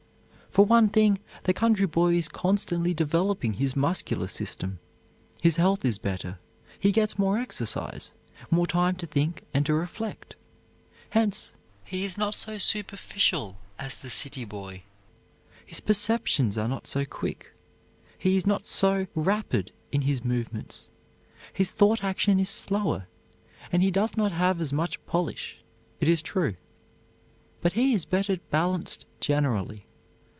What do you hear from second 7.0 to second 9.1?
more exercise, more time to